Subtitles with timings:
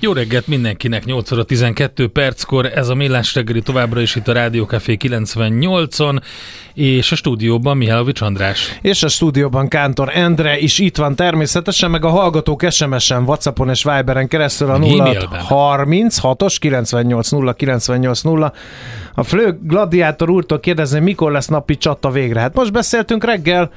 [0.00, 4.32] Jó reggelt mindenkinek, 8 óra 12 perckor, ez a Millás reggeli továbbra is itt a
[4.32, 6.20] Rádió Café 98-on,
[6.74, 8.78] és a stúdióban Mihálovics András.
[8.82, 13.82] És a stúdióban Kántor Endre is itt van természetesen, meg a hallgatók SMS-en, Whatsappon és
[13.82, 18.52] Viberen keresztül a 036-os 980 980.
[19.14, 22.40] A Flő Gladiátor úrtól kérdezni, mikor lesz napi csata végre.
[22.40, 23.70] Hát most beszéltünk reggel,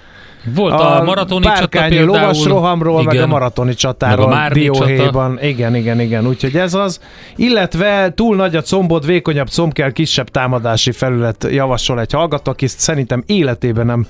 [0.43, 2.05] volt a, a maratoni csata például.
[2.05, 4.27] lovas rohamról, igen, meg a maratoni csatáról.
[4.27, 5.33] Meg a Dióhéjban.
[5.35, 5.45] Csata.
[5.45, 6.27] Igen, igen, igen.
[6.27, 6.99] Úgyhogy ez az.
[7.35, 12.67] Illetve túl nagy a combod, vékonyabb comb kell, kisebb támadási felület javasol egy hallgató, aki
[12.67, 14.07] szerintem életében nem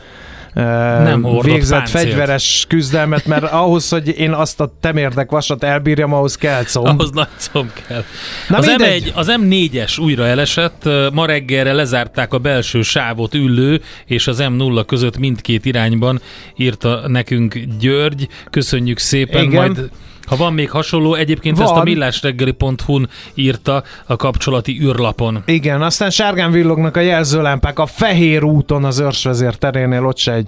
[0.53, 2.03] nem végzett páncélt.
[2.03, 6.87] fegyveres küzdelmet, mert ahhoz, hogy én azt a temérdek vasat elbírjam, ahhoz kell comb.
[6.87, 8.03] Ahhoz nagy comb kell.
[8.49, 14.27] Na az, M1, az M4-es újra elesett, ma reggelre lezárták a belső sávot üllő, és
[14.27, 16.21] az M0 között mindkét irányban
[16.55, 18.27] írta nekünk György.
[18.49, 19.55] Köszönjük szépen, Igen.
[19.55, 19.89] majd
[20.29, 21.65] ha van még hasonló, egyébként van.
[21.65, 25.43] ezt a millásreggeli.hu-n írta a kapcsolati űrlapon.
[25.45, 30.47] Igen, aztán sárgán villognak a jelzőlámpák a Fehér úton az őrsvezér terénél, ott se egy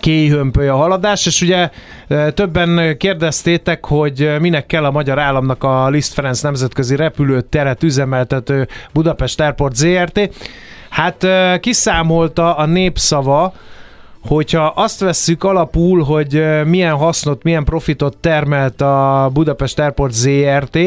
[0.00, 1.70] kéjhömpöly a haladás, és ugye
[2.08, 8.68] e, többen kérdeztétek, hogy minek kell a magyar államnak a Liszt Ferenc nemzetközi repülőteret üzemeltető
[8.92, 10.20] Budapest Airport ZRT.
[10.88, 13.54] Hát e, kiszámolta a népszava,
[14.26, 20.78] hogyha azt vesszük alapul, hogy milyen hasznot, milyen profitot termelt a Budapest Airport ZRT,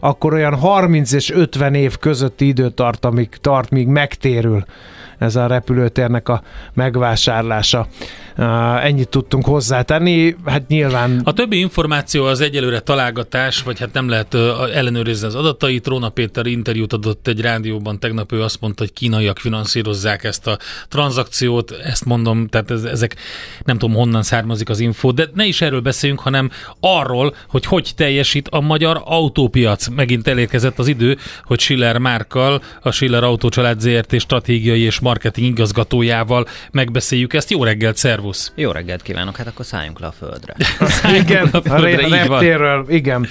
[0.00, 4.64] akkor olyan 30 és 50 év közötti időtart, amíg tart, míg megtérül
[5.24, 7.86] ez a repülőtérnek a megvásárlása.
[8.82, 11.20] Ennyit tudtunk hozzátenni, hát nyilván...
[11.24, 14.34] A többi információ az egyelőre találgatás, vagy hát nem lehet
[14.74, 15.86] ellenőrizni az adatait.
[15.86, 20.58] Róna Péter interjút adott egy rádióban, tegnap ő azt mondta, hogy kínaiak finanszírozzák ezt a
[20.88, 23.16] tranzakciót, ezt mondom, tehát ez, ezek
[23.64, 27.92] nem tudom honnan származik az info, de ne is erről beszéljünk, hanem arról, hogy hogy
[27.96, 29.88] teljesít a magyar autópiac.
[29.88, 36.46] Megint elérkezett az idő, hogy Schiller Márkkal, a Schiller Autócsalád ZRT stratégiai és marketing igazgatójával
[36.70, 37.50] megbeszéljük ezt.
[37.50, 38.52] Jó reggelt, szervusz!
[38.54, 40.54] Jó reggelt kívánok, hát akkor szálljunk le a földre.
[41.22, 43.26] igen, a, földre, a reptérről, igen.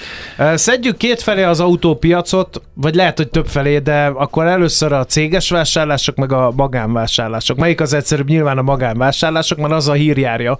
[0.54, 5.50] Szedjük két felé az autópiacot, vagy lehet, hogy több felé, de akkor először a céges
[5.50, 7.58] vásárlások, meg a magánvásárlások.
[7.58, 8.28] Melyik az egyszerűbb?
[8.28, 10.58] Nyilván a magánvásárlások, mert az a hírjárja,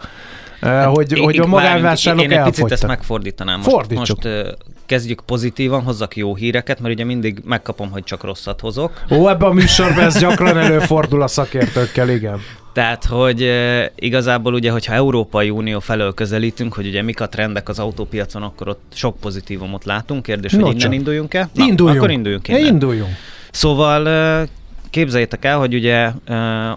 [0.65, 3.57] hogy, én, hogy a magánvásárlók Én egy picit ezt megfordítanám.
[3.57, 4.23] Most, Fordítsuk.
[4.23, 9.05] most kezdjük pozitívan, hozzak jó híreket, mert ugye mindig megkapom, hogy csak rosszat hozok.
[9.11, 12.41] Ó, ebben a műsorban ez gyakran előfordul a szakértőkkel, igen.
[12.73, 13.51] Tehát, hogy
[13.95, 18.69] igazából ugye, hogyha Európai Unió felől közelítünk, hogy ugye mik a trendek az autópiacon, akkor
[18.69, 20.23] ott sok pozitívumot látunk.
[20.23, 21.49] Kérdés, no, hogy innen induljunk-e?
[21.53, 21.99] Na, induljunk.
[21.99, 22.67] Akkor induljunk innen.
[22.67, 23.13] Induljunk.
[23.51, 24.49] Szóval
[24.95, 26.11] Képzeljétek el, hogy ugye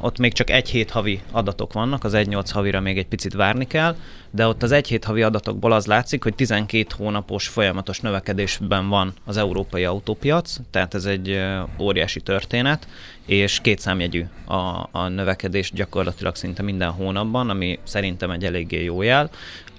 [0.01, 3.67] ott még csak egy hét havi adatok vannak, az 1-8 havira még egy picit várni
[3.67, 3.95] kell,
[4.31, 9.13] de ott az egy hét havi adatokból az látszik, hogy 12 hónapos folyamatos növekedésben van
[9.25, 11.41] az európai autópiac, tehát ez egy
[11.79, 12.88] óriási történet,
[13.25, 19.01] és két számjegyű a, a növekedés gyakorlatilag szinte minden hónapban, ami szerintem egy eléggé jó
[19.01, 19.29] jel.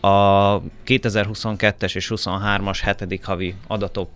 [0.01, 4.11] A 2022-es és 23-as hetedik havi adatok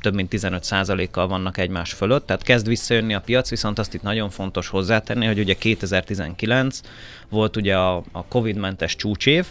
[0.00, 4.30] több mint 15%-kal vannak egymás fölött, tehát kezd visszajönni a piac, viszont azt itt nagyon
[4.30, 6.80] fontos hozzátenni, hogy ugye 2019
[7.28, 9.46] volt ugye a, a Covid-mentes csúcsév,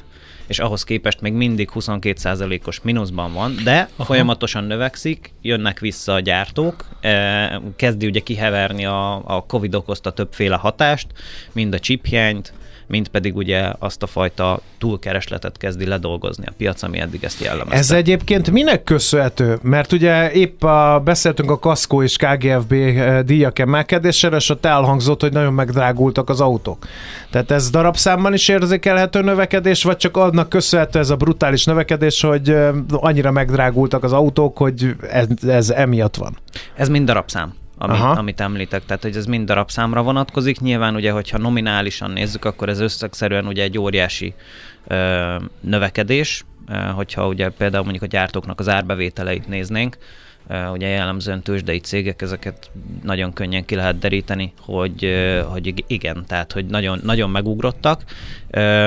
[0.47, 4.05] és ahhoz képest még mindig 22%-os mínuszban van, de Aha.
[4.05, 6.85] folyamatosan növekszik, jönnek vissza a gyártók,
[7.75, 11.07] kezdi ugye kiheverni a, a Covid okozta többféle hatást,
[11.51, 12.53] mind a chiphiányt,
[12.91, 17.75] mint pedig ugye azt a fajta túlkeresletet kezdi ledolgozni a piac, ami eddig ezt jellemezte.
[17.75, 19.59] Ez egyébként minek köszönhető?
[19.61, 25.21] Mert ugye épp a, beszéltünk a Kaszkó és KGFB eh, díjak emelkedésére, és ott elhangzott,
[25.21, 26.87] hogy nagyon megdrágultak az autók.
[27.29, 32.49] Tehát ez darabszámban is érzékelhető növekedés, vagy csak annak köszönhető ez a brutális növekedés, hogy
[32.49, 36.37] eh, annyira megdrágultak az autók, hogy ez, ez emiatt van?
[36.75, 40.59] Ez mind darabszám ami, amit említek, tehát hogy ez mind darabszámra vonatkozik.
[40.59, 44.33] Nyilván ugye, hogyha nominálisan nézzük, akkor ez összegszerűen ugye egy óriási
[44.87, 49.97] ö, növekedés, ö, hogyha ugye például mondjuk a gyártóknak az árbevételeit néznénk,
[50.71, 52.71] ugye jellemzően tőzsdei cégek, ezeket
[53.03, 55.13] nagyon könnyen ki lehet deríteni, hogy,
[55.51, 58.03] hogy igen, tehát hogy nagyon, nagyon megugrottak,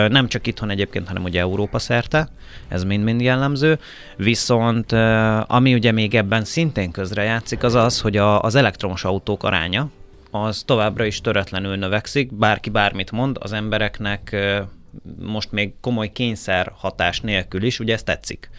[0.09, 2.29] nem csak itthon egyébként, hanem ugye Európa szerte,
[2.69, 3.79] ez mind-mind jellemző,
[4.17, 4.93] viszont
[5.47, 9.89] ami ugye még ebben szintén közrejátszik, az az, hogy a, az elektromos autók aránya,
[10.31, 14.37] az továbbra is töretlenül növekszik, bárki bármit mond, az embereknek
[15.21, 18.51] most még komoly kényszer hatás nélkül is, ugye ez tetszik.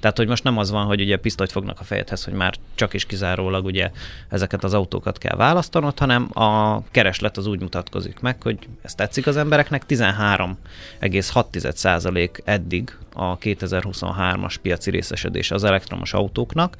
[0.00, 2.94] Tehát, hogy most nem az van, hogy ugye pisztolyt fognak a fejedhez, hogy már csak
[2.94, 3.90] is kizárólag ugye
[4.28, 9.26] ezeket az autókat kell választanod, hanem a kereslet az úgy mutatkozik meg, hogy ez tetszik
[9.26, 9.82] az embereknek.
[9.88, 16.76] 13,6% eddig a 2023-as piaci részesedés az elektromos autóknak,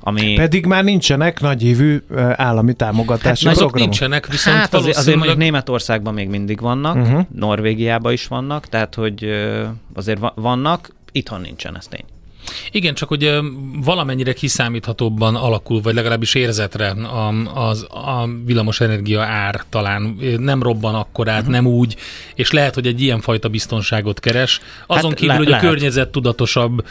[0.00, 0.34] ami...
[0.34, 3.88] Pedig már nincsenek nagyívű állami támogatási hát, programok.
[3.88, 7.26] nincsenek, viszont hát azért, azért mondjuk Németországban még mindig vannak, uh-huh.
[7.34, 9.28] Norvégiában is vannak, tehát hogy
[9.94, 12.04] azért vannak, itthon nincsen, ez tény.
[12.70, 13.38] Igen, csak hogy
[13.84, 17.28] valamennyire kiszámíthatóbban alakul, vagy legalábbis érzetre a,
[17.68, 21.54] az, a villamosenergia ár talán nem robban akkorát, uh-huh.
[21.54, 21.96] nem úgy,
[22.34, 24.60] és lehet, hogy egy ilyen fajta biztonságot keres.
[24.86, 25.64] Azon hát kívül, le- hogy lehet.
[25.64, 26.84] a környezet tudatosabb.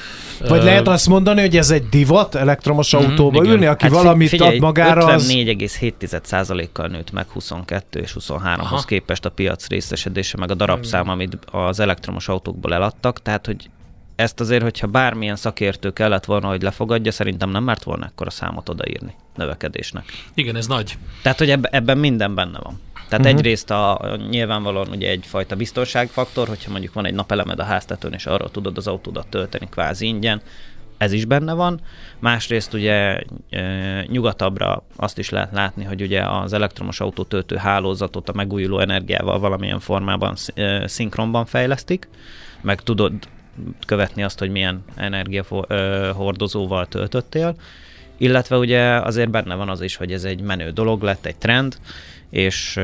[0.47, 3.53] Vagy uh, lehet azt mondani, hogy ez egy divat elektromos uh-huh, autóba igen.
[3.53, 5.15] ülni, aki hát valamit figyelj, ad magára.
[5.17, 11.79] 54,7%-kal nőtt meg 22 és 23-hoz képest a piac részesedése, meg a darabszám, amit az
[11.79, 13.69] elektromos autókból eladtak, tehát hogy
[14.19, 18.29] ezt azért, hogyha bármilyen szakértő kellett volna, hogy lefogadja, szerintem nem mert volna akkor a
[18.29, 20.03] számot odaírni növekedésnek.
[20.33, 20.97] Igen, ez nagy.
[21.21, 22.81] Tehát, hogy ebben, ebben minden benne van.
[22.93, 23.27] Tehát uh-huh.
[23.27, 28.49] egyrészt a, nyilvánvalóan ugye egyfajta biztonságfaktor, hogyha mondjuk van egy napelemed a háztetőn, és arra
[28.49, 30.41] tudod az autódat tölteni kvázi ingyen,
[30.97, 31.79] ez is benne van.
[32.19, 38.33] Másrészt ugye e, nyugatabbra azt is lehet látni, hogy ugye az elektromos autótöltő hálózatot a
[38.33, 42.07] megújuló energiával valamilyen formában e, szinkronban fejlesztik,
[42.61, 43.13] meg tudod
[43.85, 47.55] követni azt, hogy milyen energiahordozóval töltöttél,
[48.17, 51.77] illetve ugye azért benne van az is, hogy ez egy menő dolog lett, egy trend,
[52.29, 52.79] és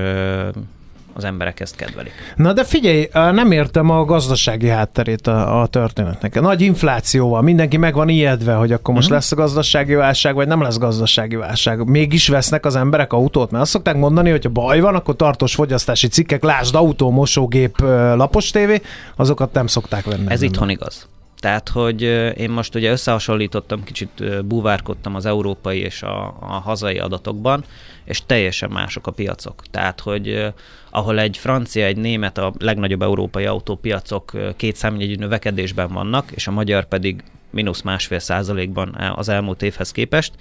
[1.17, 2.11] az emberek ezt kedvelik.
[2.35, 6.41] Na de figyelj, nem értem a gazdasági hátterét a, a történetnek.
[6.41, 9.21] Nagy inflációval, mindenki meg van ijedve, hogy akkor most uh-huh.
[9.21, 11.87] lesz a gazdasági válság, vagy nem lesz gazdasági válság.
[11.87, 15.55] Mégis vesznek az emberek autót, mert azt szokták mondani, hogy ha baj van, akkor tartós
[15.55, 17.79] fogyasztási cikkek, lásd autó, mosógép,
[18.15, 18.81] lapos tévé,
[19.15, 20.25] azokat nem szokták venni.
[20.27, 21.07] Ez itthon igaz.
[21.45, 22.01] Tehát, hogy
[22.37, 27.63] én most ugye összehasonlítottam, kicsit búvárkodtam az európai és a, a hazai adatokban,
[28.03, 29.63] és teljesen mások a piacok.
[29.71, 30.53] Tehát, hogy
[30.89, 36.51] ahol egy francia, egy német, a legnagyobb európai autópiacok két számjegyű növekedésben vannak, és a
[36.51, 40.33] magyar pedig mínusz másfél százalékban az elmúlt évhez képest.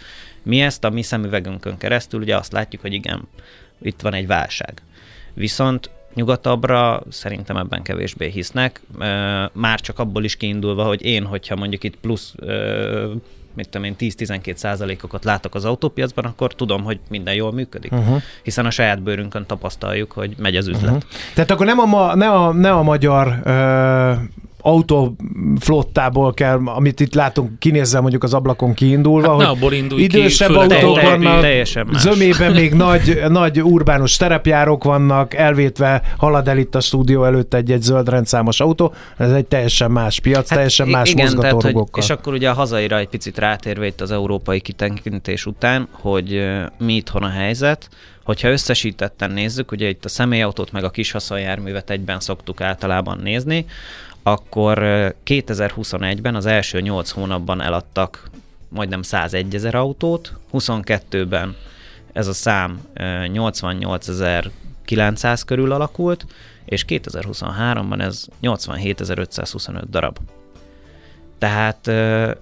[0.43, 3.29] Mi ezt a mi szemüvegünkön keresztül ugye azt látjuk, hogy igen,
[3.83, 4.83] itt van egy válság.
[5.35, 8.81] Viszont nyugatabbra szerintem ebben kevésbé hisznek,
[9.52, 12.34] már csak abból is kiindulva, hogy én, hogyha mondjuk itt plusz
[13.55, 17.93] mit tudom én, 10-12 százalékokat látok az autópiacban, akkor tudom, hogy minden jól működik.
[17.93, 18.22] Uh-huh.
[18.43, 20.84] Hiszen a saját bőrünkön tapasztaljuk, hogy megy az üzlet.
[20.84, 21.02] Uh-huh.
[21.34, 24.12] Tehát akkor nem a, ma, ne a, ne a magyar ö,
[24.66, 30.49] autóflottából kell, amit itt látunk, kinézzel mondjuk az ablakon kiindulva, hát hogy abból indulj idősebb
[30.49, 31.66] ki, autók vannak,
[31.96, 37.82] zömében még nagy, nagy urbánus terepjárók vannak, elvétve halad el itt a stúdió előtt egy-egy
[37.82, 42.02] zöld rendszámos autó, ez egy teljesen más piac, hát teljesen más igen, mozgatórugokkal.
[42.02, 46.44] Tehát, és akkor ugye a hazaira egy picit rátérve itt az európai kitekintés után, hogy
[46.78, 47.88] mi itthon a helyzet,
[48.25, 53.67] Hogyha összesítetten nézzük, ugye itt a személyautót meg a kis haszonjárművet egyben szoktuk általában nézni,
[54.26, 54.79] akkor
[55.26, 58.31] 2021-ben az első 8 hónapban eladtak
[58.69, 61.56] majdnem 101 ezer autót, 22-ben
[62.12, 66.26] ez a szám 88.900 körül alakult,
[66.65, 70.19] és 2023-ban ez 87.525 darab.
[71.39, 71.89] Tehát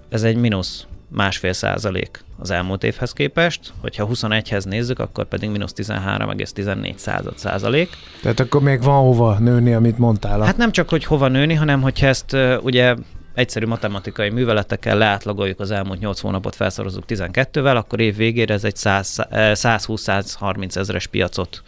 [0.09, 5.73] ez egy mínusz másfél százalék az elmúlt évhez képest, hogyha 21-hez nézzük, akkor pedig mínusz
[5.75, 7.89] 13,14 század százalék.
[8.21, 10.41] Tehát akkor még van hova nőni, amit mondtál.
[10.41, 12.95] Hát nem csak, hogy hova nőni, hanem hogyha ezt ugye
[13.33, 18.75] egyszerű matematikai műveletekkel leátlagoljuk az elmúlt 8 hónapot, felszorozzuk 12-vel, akkor év végére ez egy
[18.75, 21.63] 120-130 ezeres piacot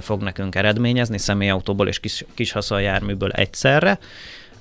[0.00, 3.98] fog nekünk eredményezni személyautóból és kis, kis haszonjárműből egyszerre,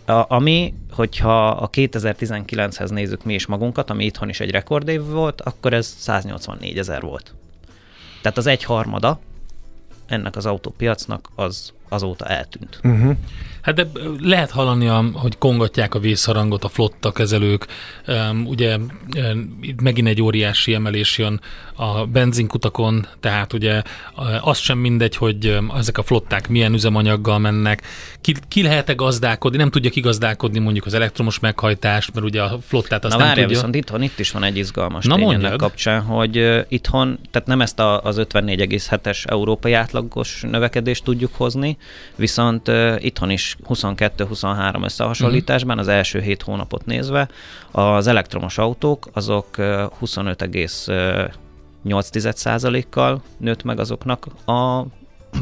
[0.06, 5.42] a, ami, hogyha a 2019-hez nézzük mi is magunkat, ami itthon is egy rekordév volt,
[5.42, 7.34] akkor ez 184 ezer volt.
[8.22, 9.20] Tehát az egy harmada
[10.06, 12.80] ennek az autópiacnak az azóta eltűnt.
[12.84, 13.16] Uh-huh.
[13.64, 13.88] Hát de
[14.20, 17.66] lehet hallani, hogy kongatják a vészharangot a flotta kezelők.
[18.46, 18.78] Ugye
[19.62, 21.42] itt megint egy óriási emelés jön
[21.76, 23.82] a benzinkutakon, tehát ugye
[24.42, 27.82] az sem mindegy, hogy ezek a flották milyen üzemanyaggal mennek.
[28.22, 29.58] Ki, ki lehet-e gazdálkodni?
[29.58, 33.44] Nem tudja kigazdálkodni mondjuk az elektromos meghajtást, mert ugye a flottát azt Na, nem várja,
[33.44, 33.58] tudja.
[33.58, 37.62] viszont itthon itt is van egy izgalmas Na, tény ennek kapcsán, hogy itthon, tehát nem
[37.62, 41.78] ezt a, az 54,7-es európai átlagos növekedést tudjuk hozni,
[42.16, 47.30] viszont itthon is 22-23 összehasonlításban az első 7 hónapot nézve
[47.72, 49.56] az elektromos autók azok
[50.00, 50.42] 25,
[51.86, 54.86] 8,1%-kal nőtt meg azoknak a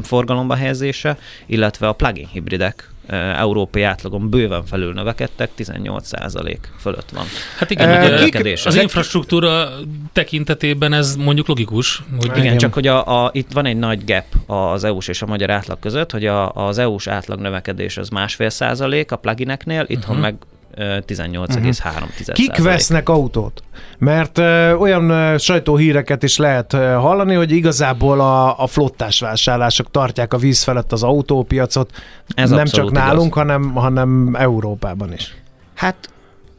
[0.03, 2.91] forgalomba helyezése, illetve a plug-in hibridek
[3.37, 7.25] európai átlagon bőven felül növekedtek, 18% fölött van.
[7.57, 9.69] Hát igen, uh, ugye, az infrastruktúra
[10.13, 12.03] tekintetében ez mondjuk logikus.
[12.17, 15.21] Hogy igen, igen, csak hogy a, a, itt van egy nagy gap az EU-s és
[15.21, 19.85] a magyar átlag között, hogy a, az EU-s átlag növekedés az másfél százalék a plugineknél,
[19.87, 20.21] itthon uh-huh.
[20.21, 20.35] meg
[20.77, 22.33] 18,3 uh-huh.
[22.33, 23.63] Kik vesznek autót?
[23.97, 30.37] Mert ö, olyan sajtóhíreket is lehet hallani, hogy igazából a, a flottás vásárlások tartják a
[30.37, 31.91] víz felett az autópiacot,
[32.27, 33.37] Ez nem csak nálunk, igaz.
[33.37, 35.35] hanem, hanem Európában is.
[35.75, 36.09] Hát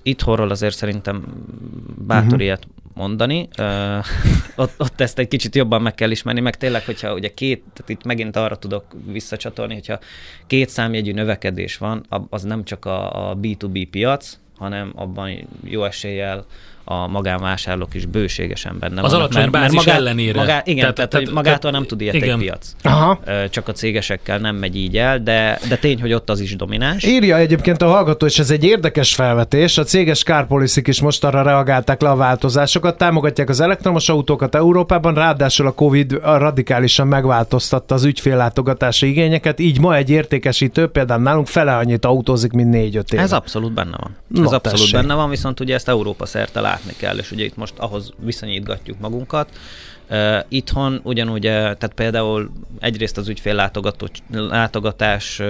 [0.02, 1.24] itthonról azért szerintem
[2.06, 2.42] bátor uh-huh.
[2.42, 3.48] ilyet mondani.
[3.58, 4.04] Uh,
[4.62, 7.90] ott, ott ezt egy kicsit jobban meg kell ismerni, meg tényleg, hogyha ugye két, tehát
[7.90, 9.98] itt megint arra tudok visszacsatolni, hogyha
[10.46, 16.46] két számjegyű növekedés van, az nem csak a, a B2B piac, hanem abban jó eséllyel
[16.84, 20.38] a magánvásárlók is bőségesen benne Az alacsony mert, bázis mert magát, ellenére.
[20.38, 22.30] Magá, igen, tehát, tehát, tehát magától tehát, nem tud ilyet igen.
[22.30, 22.74] egy piac.
[22.82, 23.20] Aha.
[23.50, 27.04] Csak a cégesekkel nem megy így el, de, de tény, hogy ott az is domináns.
[27.04, 29.78] Írja egyébként a hallgató, és ez egy érdekes felvetés.
[29.78, 35.14] A céges kárpoliszik is most arra reagálták le a változásokat, támogatják az elektromos autókat Európában,
[35.14, 41.76] ráadásul a Covid radikálisan megváltoztatta az ügyféllátogatási igényeket, így ma egy értékesítő például nálunk fele
[41.76, 43.22] annyit autózik, mint négy-öt éve.
[43.22, 44.16] Ez abszolút benne van.
[44.28, 44.92] No, ez abszolút tessék.
[44.92, 48.98] benne van, viszont ugye ezt Európa szerte látni kell, és ugye itt most ahhoz viszonyítgatjuk
[48.98, 49.50] magunkat.
[50.10, 52.50] Uh, itthon ugyanúgy, tehát például
[52.80, 53.70] egyrészt az ügyfél
[54.30, 55.46] látogatás, uh,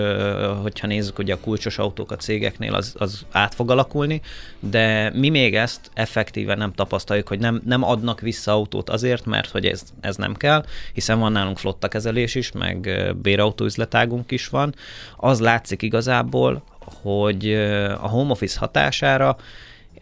[0.63, 4.21] hogyha nézzük ugye a kulcsos autók a cégeknél, az, az át fog alakulni,
[4.61, 9.51] de mi még ezt effektíven nem tapasztaljuk, hogy nem, nem adnak vissza autót azért, mert
[9.51, 12.91] hogy ez, ez nem kell, hiszen van nálunk flotta kezelés is, meg
[13.23, 14.75] bérautóüzletágunk is van.
[15.17, 16.63] Az látszik igazából,
[17.03, 17.53] hogy
[18.01, 19.37] a home office hatására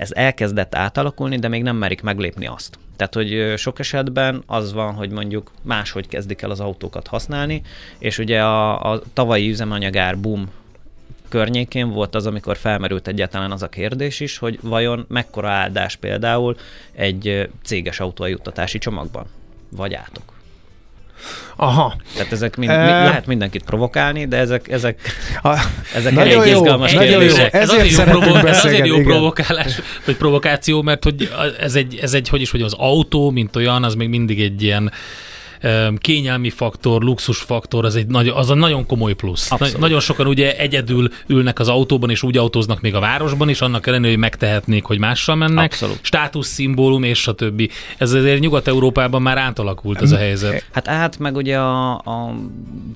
[0.00, 2.78] ez elkezdett átalakulni, de még nem merik meglépni azt.
[2.96, 7.62] Tehát, hogy sok esetben az van, hogy mondjuk máshogy kezdik el az autókat használni,
[7.98, 10.50] és ugye a, a tavalyi üzemanyagár boom
[11.28, 16.56] környékén volt az, amikor felmerült egyáltalán az a kérdés is, hogy vajon mekkora áldás például
[16.92, 19.26] egy céges autójuttatási csomagban,
[19.68, 20.39] vagy átok.
[21.56, 21.94] Aha.
[22.16, 25.00] Tehát ezek mind, uh, lehet mindenkit provokálni, de ezek, ezek,
[25.42, 25.58] a,
[25.94, 27.28] ezek nagyon elég jó, izgalmas nagyon jó.
[27.28, 31.98] Ezért ez azért jó, provo- ez azért jó provokálás, vagy provokáció, mert hogy ez egy,
[32.02, 34.92] ez egy, hogy is, hogy az autó, mint olyan, az még mindig egy ilyen
[35.98, 39.50] kényelmi faktor, luxus faktor, az, egy nagy, az a nagyon komoly plusz.
[39.50, 43.60] Na, nagyon sokan ugye egyedül ülnek az autóban, és úgy autóznak még a városban is,
[43.60, 45.64] annak ellenére, hogy megtehetnék, hogy mással mennek.
[45.64, 45.98] Abszolút.
[46.02, 47.70] Státuszszimbólum, és a többi.
[47.98, 50.64] Ez azért Nyugat-Európában már átalakult ez a helyzet.
[50.72, 52.34] Hát át, meg ugye a, a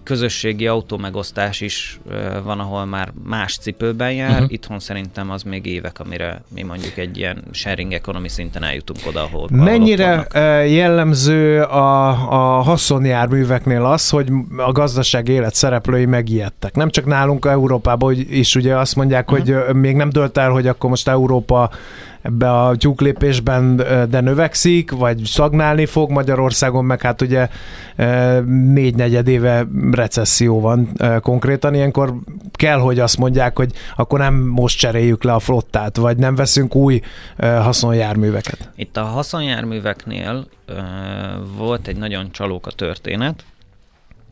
[0.03, 1.99] közösségi autómegosztás is
[2.45, 4.31] van, ahol már más cipőben jár.
[4.31, 4.53] Uh-huh.
[4.53, 9.23] Itthon szerintem az még évek, amire mi mondjuk egy ilyen sharing economy szinten eljutunk oda,
[9.23, 10.27] ahol Mennyire
[10.67, 12.03] jellemző a
[12.54, 16.75] a haszonjárműveknél az, hogy a gazdaság élet szereplői megijedtek.
[16.75, 19.65] Nem csak nálunk Európában is ugye azt mondják, uh-huh.
[19.67, 21.71] hogy még nem dölt el, hogy akkor most Európa
[22.25, 23.77] ebbe a tyúklépésben
[24.09, 27.49] de növekszik, vagy szagnálni fog Magyarországon, meg hát ugye
[28.47, 30.89] négy negyed éve recesszió van
[31.21, 32.15] konkrétan, ilyenkor
[32.53, 36.75] kell, hogy azt mondják, hogy akkor nem most cseréljük le a flottát, vagy nem veszünk
[36.75, 37.01] új
[37.39, 38.71] haszonjárműveket.
[38.77, 40.47] Itt a haszonjárműveknél
[41.57, 43.45] volt egy nagyon csalóka történet,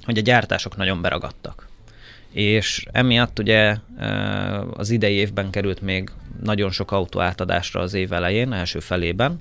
[0.05, 1.71] hogy a gyártások nagyon beragadtak
[2.33, 3.77] és emiatt ugye
[4.77, 6.11] az idei évben került még
[6.43, 9.41] nagyon sok autó átadásra az év elején, első felében,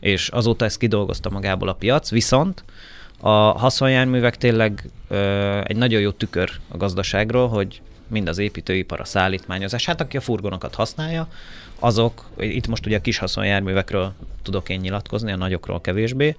[0.00, 2.64] és azóta ezt kidolgozta magából a piac, viszont
[3.20, 4.90] a haszonjárművek tényleg
[5.62, 10.20] egy nagyon jó tükör a gazdaságról, hogy mind az építőipar, a szállítmányozás, hát aki a
[10.20, 11.28] furgonokat használja,
[11.78, 14.12] azok, itt most ugye a kis haszonjárművekről
[14.42, 16.36] tudok én nyilatkozni, a nagyokról kevésbé,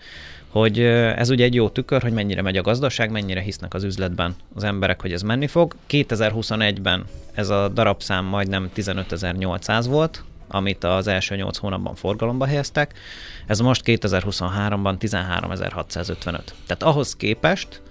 [0.49, 4.35] hogy ez ugye egy jó tükör, hogy mennyire megy a gazdaság, mennyire hisznek az üzletben
[4.55, 5.75] az emberek, hogy ez menni fog.
[5.89, 12.93] 2021-ben ez a darabszám majdnem 15.800 volt, amit az első 8 hónapban forgalomba helyeztek.
[13.47, 16.39] Ez most 2023-ban 13.655.
[16.65, 17.81] Tehát ahhoz képest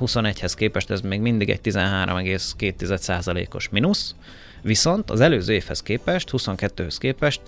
[0.00, 4.14] 21-hez képest ez még mindig egy 13,2%-os mínusz,
[4.62, 7.40] viszont az előző évhez képest, 22-höz képest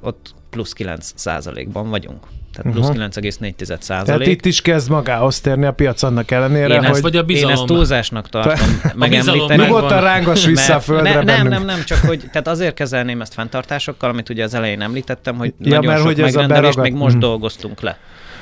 [0.00, 2.26] ott plusz 9%-ban vagyunk.
[2.54, 3.04] Tehát plusz uh-huh.
[3.08, 4.04] 9,4 százalék.
[4.04, 6.88] Tehát itt is kezd magához térni a piac annak ellenére, én hogy...
[6.88, 7.50] Ezt, vagy a bizalom.
[7.50, 9.64] Én ezt túlzásnak tartom megemlíteni.
[9.64, 13.34] Nyugodtan rángas vissza a földre ne, Nem, nem, nem, csak hogy tehát azért kezelném ezt
[13.34, 17.10] fenntartásokkal, amit ugye az elején említettem, hogy ja, nagyon mert sok hogy megrendelést még most
[17.10, 17.20] hmm.
[17.20, 17.98] dolgoztunk le.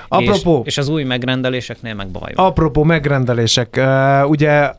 [0.09, 2.47] Apropó, és, és az új megrendeléseknél meg baj van.
[2.47, 3.81] Apropó megrendelések,
[4.27, 4.71] ugye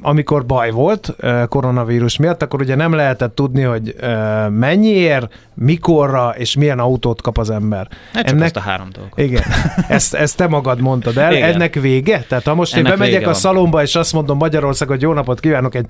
[0.00, 1.16] amikor baj volt
[1.48, 3.94] koronavírus miatt, akkor ugye nem lehetett tudni, hogy
[4.50, 7.88] mennyiért, mikorra és milyen autót kap az ember.
[8.12, 8.44] Hát Ennek...
[8.44, 9.18] ezt a három dolgot.
[9.18, 9.42] Igen,
[9.88, 11.32] ezt, ezt te magad mondtad el.
[11.32, 11.52] Igen.
[11.52, 12.24] Ennek vége?
[12.28, 13.34] Tehát ha most Ennek én bemegyek a van.
[13.34, 15.86] szalomba, és azt mondom Magyarország, hogy jó napot kívánok, egy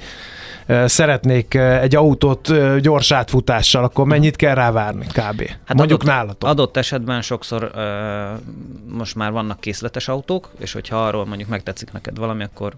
[0.87, 5.49] szeretnék egy autót gyors átfutással, akkor mennyit kell rávárni kb.
[5.65, 6.49] Hát Mondjuk adott, nálatok.
[6.49, 7.71] Adott esetben sokszor
[8.89, 12.73] most már vannak készletes autók, és hogyha arról mondjuk megtetszik neked valami, akkor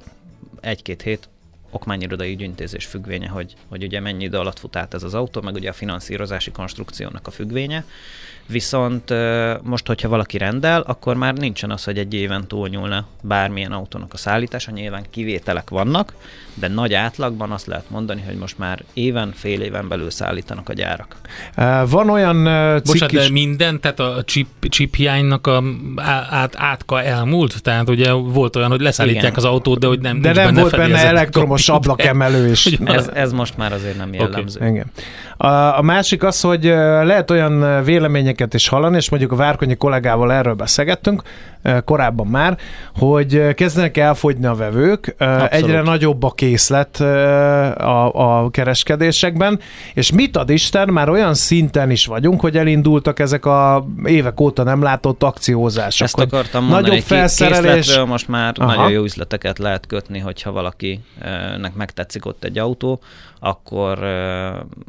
[0.61, 1.29] egy-két hét
[1.71, 5.55] okmányirodai ügyintézés függvénye, hogy, hogy ugye mennyi idő alatt fut át ez az autó, meg
[5.55, 7.85] ugye a finanszírozási konstrukciónak a függvénye.
[8.47, 9.15] Viszont
[9.62, 14.17] most, hogyha valaki rendel, akkor már nincsen az, hogy egy éven túlnyúlna bármilyen autónak a
[14.17, 16.15] szállítása, nyilván kivételek vannak,
[16.55, 20.73] de nagy átlagban azt lehet mondani, hogy most már éven, fél éven belül szállítanak a
[20.73, 21.17] gyárak.
[21.91, 22.37] Van olyan
[22.76, 23.26] cikk Bocsánat, is...
[23.26, 25.62] de minden, tehát a chip, chip hiánynak a
[26.31, 27.62] át, átka elmúlt?
[27.62, 29.37] Tehát ugye volt olyan, hogy leszállítják Igen.
[29.37, 32.67] az autót, de hogy nem De nem benne volt benne elektromos ablakemelő is.
[32.85, 34.59] ez, ez most már azért nem jellemző.
[34.59, 34.71] Okay.
[34.71, 34.91] Igen.
[35.37, 35.47] A,
[35.79, 37.83] a másik az, hogy lehet olyan
[38.37, 41.23] véleményeket is hallani, és mondjuk a Várkonyi kollégával erről beszélgettünk
[41.85, 42.59] korábban már,
[42.99, 45.53] hogy kezdenek elfogyni a vevők, Abszolút.
[45.53, 49.61] egyre nagyobb a készlet a, a kereskedésekben,
[49.95, 54.63] és mit ad Isten, már olyan szinten is vagyunk, hogy elindultak ezek a évek óta
[54.63, 56.07] nem látott akciózások.
[56.07, 57.99] Ezt akartam mondani, nagyobb felszerelés.
[58.07, 58.75] most már Aha.
[58.75, 63.01] nagyon jó üzleteket lehet kötni, hogyha valakinek megtetszik ott egy autó,
[63.41, 63.99] akkor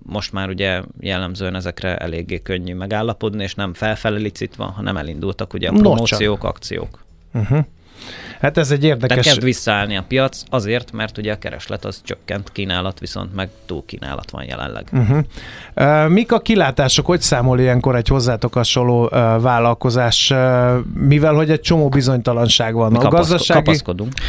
[0.04, 5.70] most már ugye jellemzően ezekre eléggé könnyű megállapodni, és nem felfelé licitva, hanem elindultak ugye
[5.70, 6.48] a promóciók, akciók.
[7.34, 7.66] Uh-huh.
[8.42, 9.08] Hát ez egy érdekes...
[9.08, 13.50] Tehát kezd visszaállni a piac azért, mert ugye a kereslet az csökkent, kínálat viszont meg
[13.66, 14.88] túl kínálat van jelenleg.
[14.92, 15.20] Uh-huh.
[15.76, 19.08] Uh, mik a kilátások, hogy számol ilyenkor egy hozzátok hasonló
[19.42, 20.34] vállalkozás,
[20.94, 22.92] mivel hogy egy csomó bizonytalanság van?
[22.92, 23.64] Mi a kapaszko- gazdasági...
[23.64, 24.14] kapaszkodunk.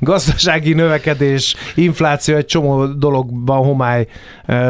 [0.00, 4.06] gazdasági növekedés, infláció, egy csomó dologban homály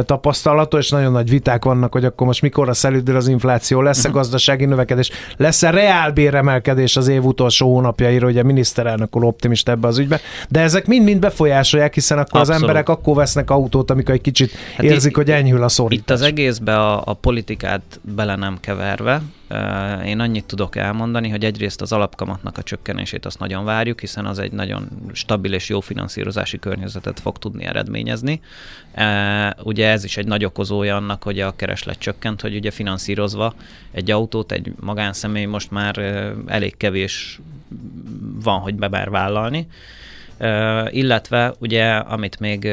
[0.02, 4.08] tapasztalható, és nagyon nagy viták vannak, hogy akkor most mikor a szelüdül az infláció, lesz-e
[4.08, 4.14] uh-huh.
[4.14, 9.98] gazdasági növekedés, lesz-e reálbéremelkedés az év utolsó hónapjaira, ugye a miniszterelnök úr optimista ebbe az
[9.98, 12.62] ügybe, de ezek mind-mind befolyásolják, hiszen akkor Abszolút.
[12.62, 16.02] az emberek akkor vesznek autót, amikor egy kicsit hát érzik, itt, hogy enyhül a szorítás.
[16.02, 17.82] Itt az egészbe a, a politikát
[18.14, 19.22] bele nem keverve,
[20.04, 24.38] én annyit tudok elmondani, hogy egyrészt az alapkamatnak a csökkenését azt nagyon várjuk, hiszen az
[24.38, 28.40] egy nagyon stabil és jó finanszírozási környezetet fog tudni eredményezni.
[29.62, 33.54] Ugye ez is egy nagy okozója annak, hogy a kereslet csökkent, hogy ugye finanszírozva
[33.90, 35.98] egy autót egy magánszemély most már
[36.46, 37.40] elég kevés
[38.42, 39.66] van, hogy bebár vállalni.
[40.90, 42.68] illetve ugye, amit még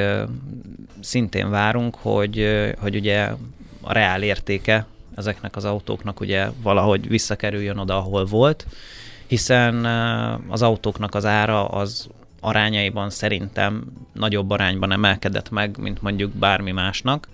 [0.99, 3.29] szintén várunk, hogy, hogy ugye
[3.81, 4.85] a reál értéke
[5.17, 8.65] ezeknek az autóknak ugye valahogy visszakerüljön oda, ahol volt,
[9.27, 9.85] hiszen
[10.47, 12.07] az autóknak az ára az
[12.39, 17.27] arányaiban szerintem nagyobb arányban emelkedett meg, mint mondjuk bármi másnak.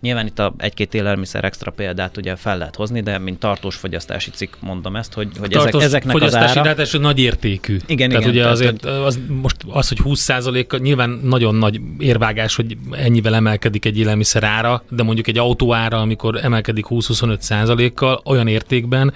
[0.00, 4.30] Nyilván itt a egy-két élelmiszer extra példát ugye fel lehet hozni, de mint tartós fogyasztási
[4.30, 6.48] cikk mondom ezt, hogy, hogy ezek, ezeknek az ára...
[6.48, 7.76] Fogyasztási nagy értékű.
[7.86, 8.34] Igen, tehát igen.
[8.34, 13.84] ugye tehát azért az, most az, hogy 20% nyilván nagyon nagy érvágás, hogy ennyivel emelkedik
[13.84, 19.12] egy élelmiszer ára, de mondjuk egy autó ára, amikor emelkedik 20-25 kal olyan értékben,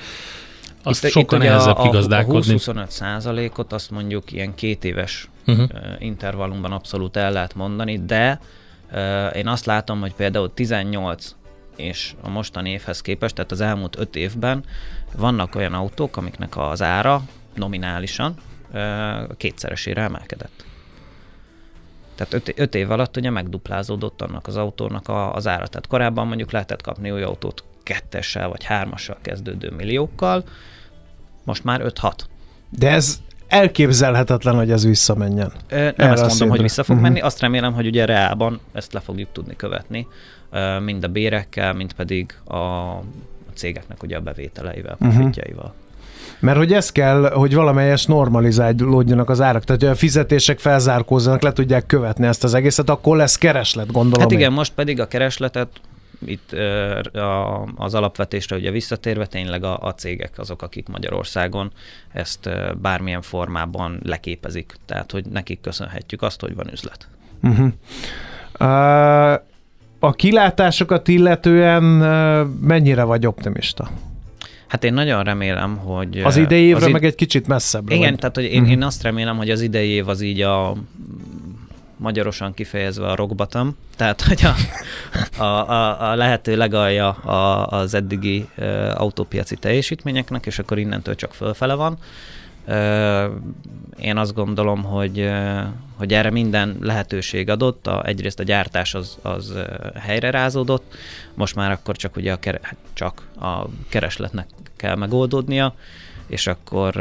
[0.82, 2.52] azt itt, sokkal itt nehezebb kigazdálkodni.
[2.52, 5.68] A 20-25 százalékot azt mondjuk ilyen két éves uh-huh.
[5.98, 8.40] intervallumban abszolút el lehet mondani, de
[9.34, 11.34] én azt látom, hogy például 18
[11.76, 14.64] és a mostani évhez képest, tehát az elmúlt 5 évben
[15.16, 17.22] vannak olyan autók, amiknek az ára
[17.54, 18.34] nominálisan
[19.36, 20.64] kétszeresére emelkedett.
[22.14, 25.66] Tehát 5 év alatt ugye megduplázódott annak az autónak a, az ára.
[25.66, 30.44] Tehát korábban mondjuk lehetett kapni új autót kettessel vagy hármassal kezdődő milliókkal,
[31.44, 32.12] most már 5-6.
[32.68, 33.20] De ez
[33.54, 35.52] elképzelhetetlen, hogy ez visszamenjen.
[35.68, 37.10] Nem Erre azt mondom, hogy vissza fog uh-huh.
[37.10, 40.06] menni, azt remélem, hogy ugye reálban ezt le fogjuk tudni követni,
[40.84, 42.62] mind a bérekkel, mind pedig a
[43.54, 45.10] cégeknek ugye a bevételeivel, mhm.
[45.10, 45.64] profitjaival.
[45.64, 45.82] Uh-huh.
[46.38, 51.52] Mert hogy ez kell, hogy valamelyes normalizálódjanak az árak, tehát hogy a fizetések felzárkózzanak, le
[51.52, 54.20] tudják követni ezt az egészet, akkor lesz kereslet, gondolom.
[54.20, 54.56] Hát igen, én.
[54.56, 55.68] most pedig a keresletet
[56.26, 56.52] itt
[57.12, 61.72] a, az alapvetésre ugye visszatérve tényleg a, a cégek azok, akik Magyarországon
[62.12, 64.76] ezt bármilyen formában leképezik.
[64.86, 67.08] Tehát, hogy nekik köszönhetjük azt, hogy van üzlet.
[67.42, 67.72] Uh-huh.
[68.60, 69.40] Uh,
[69.98, 71.82] a kilátásokat illetően
[72.60, 73.90] mennyire vagy optimista?
[74.66, 76.18] Hát én nagyon remélem, hogy...
[76.18, 77.90] Az idei évre az meg egy kicsit messzebb.
[77.90, 78.18] Igen, vagy.
[78.18, 78.70] tehát hogy én, uh-huh.
[78.70, 80.74] én azt remélem, hogy az idei év az így a
[81.96, 84.54] magyarosan kifejezve a rock bottom, tehát hogy a,
[85.42, 91.34] a, a, a lehető legalja a, az eddigi uh, autópiaci teljesítményeknek, és akkor innentől csak
[91.34, 91.98] fölfele van.
[93.98, 95.30] Én azt gondolom, hogy,
[95.96, 97.86] hogy erre minden lehetőség adott.
[97.86, 99.54] A, egyrészt a gyártás az, az
[100.00, 100.94] helyre rázódott,
[101.34, 102.60] most már akkor csak ugye a, kere,
[102.92, 105.74] csak a keresletnek kell megoldódnia,
[106.26, 107.00] és akkor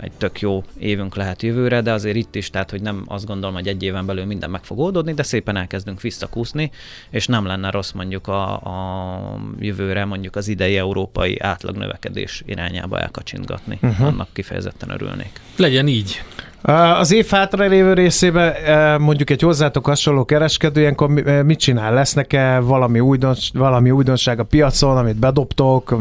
[0.00, 3.54] egy tök jó évünk lehet jövőre, de azért itt is, tehát hogy nem azt gondolom,
[3.54, 6.70] hogy egy éven belül minden meg fog oldódni, de szépen elkezdünk visszakúszni,
[7.10, 13.00] és nem lenne rossz mondjuk a, a jövőre mondjuk az idei európai átlag növekedés irányába
[13.00, 13.78] elkacsintgatni.
[13.82, 14.06] Uh-huh.
[14.06, 15.40] Annak kifejezetten örülnék.
[15.56, 16.22] Legyen így.
[16.62, 18.54] Az év hátra lévő részében
[19.00, 21.08] mondjuk egy hozzátok hasonló kereskedő, ilyenkor
[21.44, 21.94] mit csinál?
[21.94, 26.00] Lesznek-e valami, újdons, valami újdonság a piacon, amit bedobtok?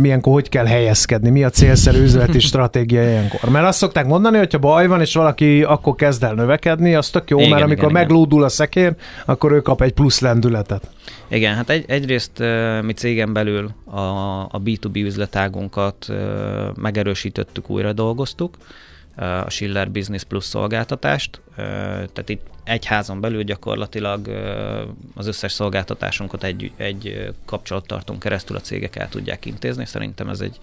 [0.00, 1.30] Milyenkor hogy kell helyezkedni?
[1.30, 3.50] Mi a célszerű üzleti stratégia ilyenkor?
[3.50, 7.10] Mert azt szokták mondani, hogy ha baj van, és valaki akkor kezd el növekedni, az
[7.10, 8.94] tök jó, igen, mert amikor igen, meglódul a szekér,
[9.24, 10.90] akkor ő kap egy plusz lendületet.
[11.28, 12.42] Igen, hát egy, egyrészt
[12.82, 14.00] mi cégen belül a,
[14.40, 16.12] a B2B üzletágunkat
[16.76, 18.54] megerősítettük, újra dolgoztuk,
[19.20, 21.40] a Schiller Business Plus szolgáltatást.
[21.56, 24.28] Tehát itt egy házon belül gyakorlatilag
[25.14, 29.86] az összes szolgáltatásunkat egy, egy kapcsolattartón keresztül a cégek el tudják intézni.
[29.86, 30.58] Szerintem ez egy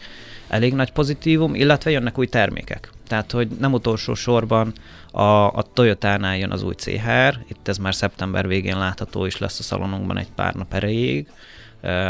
[0.48, 2.92] elég nagy pozitívum, illetve jönnek új termékek.
[3.08, 4.74] Tehát, hogy nem utolsó sorban
[5.12, 9.60] a, a Toyota-nál jön az új CHR, itt ez már szeptember végén látható is lesz
[9.60, 11.28] a szalonunkban egy pár nap erejéig,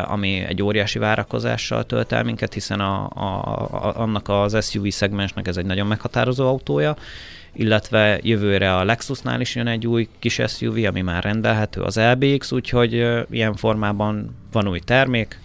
[0.06, 5.58] ami egy óriási várakozással tölt el minket, hiszen a, a, annak az SUV szegmensnek ez
[5.58, 6.96] egy nagyon meghatározó autója,
[7.54, 12.52] illetve jövőre a Lexusnál is jön egy új kis SUV, ami már rendelhető, az LBX,
[12.52, 15.40] úgyhogy ilyen formában van új termék,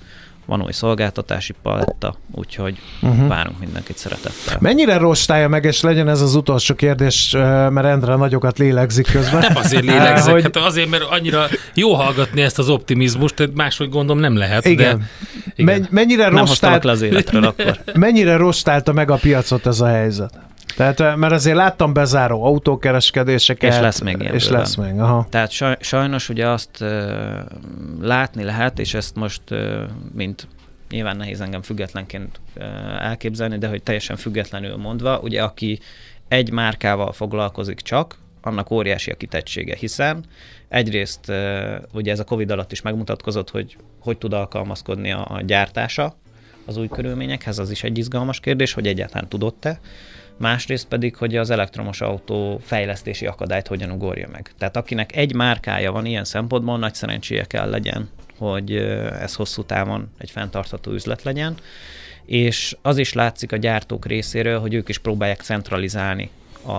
[0.47, 3.29] van új szolgáltatási paletta, úgyhogy uh-huh.
[3.29, 4.57] várunk mindenkit szeretettel.
[4.61, 7.31] Mennyire rostálja meg, és legyen ez az utolsó kérdés,
[7.71, 9.41] mert Endre nagyokat lélegzik közben.
[9.41, 10.43] Nem azért lélegzik, hogy...
[10.43, 14.67] hát azért, mert annyira jó hallgatni ezt az optimizmust, tehát máshogy gondolom nem lehet.
[14.67, 14.99] Igen.
[14.99, 15.05] De...
[15.57, 15.87] Igen.
[15.91, 16.85] mennyire rostált...
[16.85, 17.79] le az életről akkor.
[17.95, 20.39] Mennyire rostálta meg a piacot ez a helyzet?
[20.77, 23.73] Tehát, mert azért láttam bezáró autókereskedéseket.
[23.73, 24.35] És lesz még ilyen.
[24.35, 25.27] És lesz még, aha.
[25.31, 26.89] Tehát sajnos ugye azt uh,
[28.01, 29.83] látni lehet, és ezt most, uh,
[30.15, 30.49] mint
[30.91, 32.65] nyilván nehéz engem függetlenként uh,
[33.05, 35.81] elképzelni, de hogy teljesen függetlenül mondva, ugye aki
[36.29, 40.25] egy márkával foglalkozik csak, annak óriási a kitettsége, hiszen
[40.69, 45.41] egyrészt uh, ugye ez a Covid alatt is megmutatkozott, hogy hogy tud alkalmazkodni a, a
[45.41, 46.17] gyártása
[46.67, 49.81] az új körülményekhez, az is egy izgalmas kérdés, hogy egyáltalán tudott-e
[50.37, 54.53] másrészt pedig, hogy az elektromos autó fejlesztési akadályt hogyan ugorja meg.
[54.59, 58.77] Tehát akinek egy márkája van ilyen szempontból, nagy szerencséje kell legyen, hogy
[59.21, 61.55] ez hosszú távon egy fenntartható üzlet legyen,
[62.25, 66.31] és az is látszik a gyártók részéről, hogy ők is próbálják centralizálni
[66.63, 66.71] a,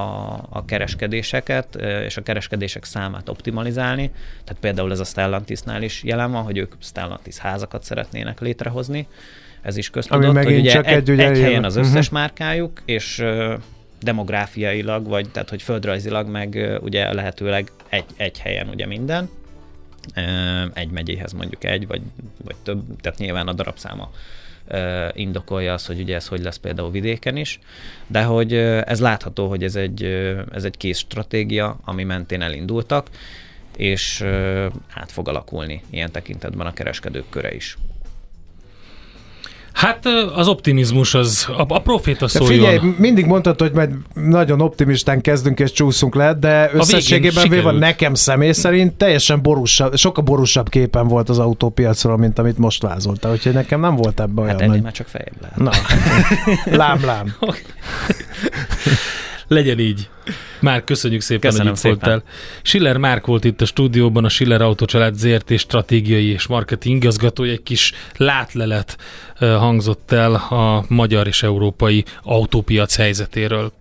[0.50, 4.12] a kereskedéseket, és a kereskedések számát optimalizálni.
[4.44, 9.08] Tehát például ez a Stellantisnál is jelen van, hogy ők Stellantis házakat szeretnének létrehozni,
[9.64, 12.12] ez is köztudott, Ami hogy ugye csak egy, egy, ugye egy helyen az összes uh-huh.
[12.12, 13.54] márkájuk, és uh,
[14.02, 19.30] demográfiailag, vagy tehát, hogy földrajzilag meg ugye lehetőleg egy, egy helyen ugye minden,
[20.74, 22.02] egy megyéhez mondjuk egy, vagy,
[22.44, 24.12] vagy több, tehát nyilván a darabszáma
[25.14, 27.60] indokolja azt, hogy ugye ez hogy lesz például vidéken is,
[28.08, 30.04] de hogy ez látható, hogy ez egy,
[30.52, 33.10] ez egy kész stratégia, ami mentén elindultak,
[33.78, 34.22] és
[34.94, 37.78] át fog alakulni ilyen tekintetben a kereskedők köre is.
[39.84, 42.54] Hát az optimizmus az, a, a proféta szóljon.
[42.54, 48.14] Figyelj, mindig mondtad, hogy majd nagyon optimistán kezdünk és csúszunk le, de összességében véve nekem
[48.14, 53.54] személy szerint teljesen borúsabb, sokkal borúsabb képen volt az autópiacról, mint amit most vázoltál, úgyhogy
[53.54, 54.82] nekem nem volt ebben olyan hát nagy...
[54.82, 55.58] már csak fejebb lehet.
[55.58, 55.72] Na,
[56.84, 57.36] lám, lám.
[59.48, 60.10] Legyen így.
[60.60, 62.00] Már köszönjük szépen, Köszönöm hogy itt szépen.
[62.10, 62.24] voltál.
[62.62, 67.52] Schiller Márk volt itt a stúdióban, a Schiller Autocsalád ZRT stratégiai és marketing igazgatója.
[67.52, 68.98] Egy kis látlelet
[69.40, 73.72] hangzott el a magyar és európai autópiac helyzetéről.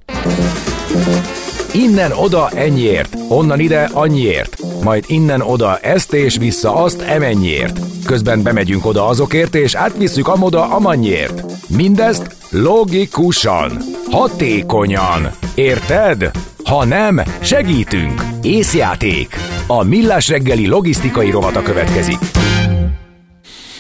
[1.75, 7.79] Innen oda ennyiért, onnan ide annyiért, majd innen oda ezt és vissza azt emennyiért.
[8.05, 11.43] Közben bemegyünk oda azokért és átvisszük amoda amannyiért.
[11.69, 13.73] Mindezt logikusan,
[14.11, 15.31] hatékonyan.
[15.55, 16.31] Érted?
[16.65, 18.25] Ha nem, segítünk.
[18.43, 19.37] Észjáték.
[19.67, 22.19] A Millás reggeli logisztikai rovata következik.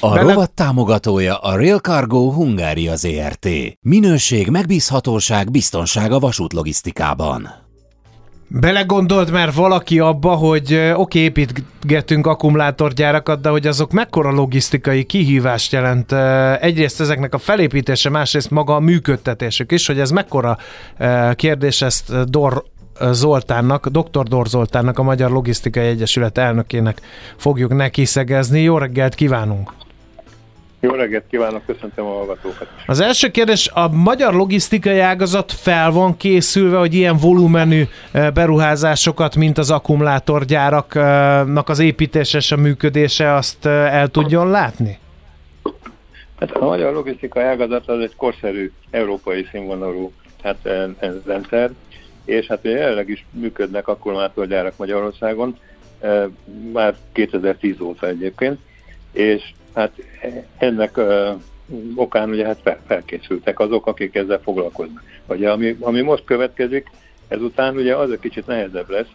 [0.00, 0.32] A Bele...
[0.32, 3.48] rovat támogatója a Real Cargo Hungária ZRT.
[3.80, 7.61] Minőség, megbízhatóság, biztonság a vasútlogisztikában.
[8.60, 15.72] Belegondolt már valaki abba, hogy oké, okay, építgetünk akkumulátorgyárakat, de hogy azok mekkora logisztikai kihívást
[15.72, 16.12] jelent
[16.60, 20.58] egyrészt ezeknek a felépítése, másrészt maga a működtetésük is, hogy ez mekkora
[21.34, 22.64] kérdés ezt Dor
[23.10, 24.22] Zoltánnak, dr.
[24.22, 27.00] Dor Zoltánnak, a Magyar Logisztikai Egyesület elnökének
[27.36, 28.60] fogjuk neki szegezni.
[28.60, 29.72] Jó reggelt kívánunk!
[30.84, 32.68] Jó reggelt kívánok, köszöntöm a hallgatókat.
[32.86, 37.82] Az első kérdés, a magyar logisztikai ágazat fel van készülve, hogy ilyen volumenű
[38.34, 44.98] beruházásokat, mint az akkumulátorgyáraknak az építése és a működése, azt el tudjon látni?
[46.40, 50.66] Hát a magyar logisztikai ágazat az egy korszerű, európai színvonalú hát,
[50.98, 51.70] ez rendszer,
[52.24, 55.58] és hát jelenleg is működnek akkumulátorgyárak Magyarországon,
[56.72, 58.58] már 2010 óta egyébként,
[59.12, 59.92] és hát
[60.58, 61.00] ennek
[61.94, 65.02] okán ugye hát felkészültek azok, akik ezzel foglalkoznak.
[65.26, 66.90] Ugye ami, ami most következik,
[67.28, 69.08] ezután ugye az egy kicsit nehezebb lesz,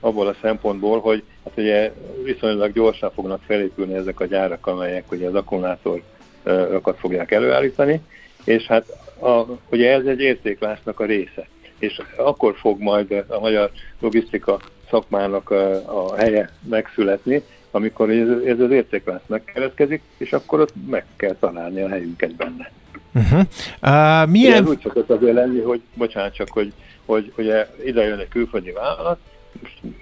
[0.00, 1.92] abból a szempontból, hogy hát ugye
[2.22, 8.00] viszonylag gyorsan fognak felépülni ezek a gyárak, amelyek ugye az akkumulátorokat fogják előállítani,
[8.44, 8.86] és hát
[9.20, 11.48] a, ugye ez egy értéklásznak a része.
[11.78, 13.70] És akkor fog majd a magyar
[14.00, 14.58] logisztika
[14.90, 15.50] szakmának
[15.86, 21.80] a helye megszületni, amikor ez, ez az értéklánc megkeletkezik, és akkor ott meg kell találni
[21.80, 22.70] a helyünket benne.
[23.14, 23.40] Uh-huh.
[23.82, 24.62] Uh, milyen...
[24.62, 26.72] Ez úgy szokott azért lenni, hogy, bocsánat csak, hogy,
[27.04, 29.18] hogy ugye ide jön egy külföldi vállalat,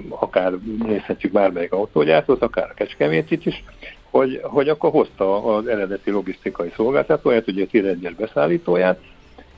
[0.09, 0.53] akár
[0.87, 3.65] nézhetjük bármelyik autógyártót, akár a Kecskemétit is,
[4.11, 9.01] hogy, hogy akkor hozta az eredeti logisztikai szolgáltatóját, ugye a tiregyes beszállítóját,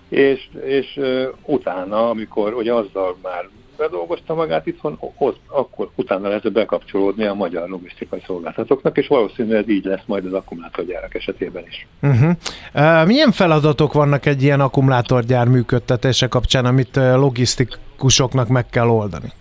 [0.08, 3.48] és, és uh, utána, amikor ugye azzal már
[3.80, 9.84] bedolgozta magát itthon, hoz, akkor utána lehet bekapcsolódni a magyar logisztikai szolgáltatóknak, és valószínűleg így
[9.84, 11.86] lesz majd az akkumulátorgyárak esetében is.
[12.02, 12.30] Uh-huh.
[12.74, 19.32] Uh, milyen feladatok vannak egy ilyen akkumulátorgyár működtetése kapcsán, amit logisztikusoknak meg kell oldani?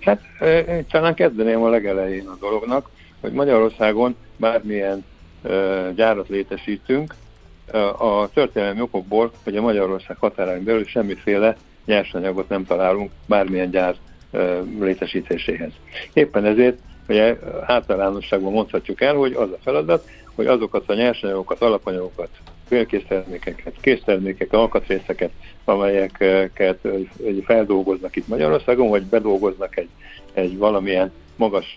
[0.00, 5.04] Hát uh, talán kezdeném a legelején a dolognak, hogy Magyarországon bármilyen
[5.42, 7.14] uh, gyárat létesítünk,
[7.98, 11.56] a történelmi okokból, hogy a Magyarország határain belül semmiféle
[11.90, 13.94] nyersanyagot nem találunk bármilyen gyár
[14.78, 15.70] létesítéséhez.
[16.12, 22.28] Éppen ezért ugye általánosságban mondhatjuk el, hogy az a feladat, hogy azokat a nyersanyagokat, alapanyagokat,
[22.68, 25.30] félkésztermékeket, késztermékeket, alkatrészeket,
[25.64, 26.88] amelyeket
[27.44, 29.88] feldolgoznak itt Magyarországon, vagy bedolgoznak egy,
[30.32, 31.76] egy valamilyen magas